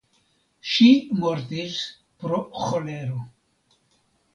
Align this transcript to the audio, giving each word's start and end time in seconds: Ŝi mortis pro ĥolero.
Ŝi 0.69 0.87
mortis 1.21 1.77
pro 2.25 2.43
ĥolero. 2.67 3.25